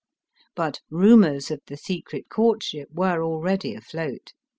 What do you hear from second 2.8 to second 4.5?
were already afloat.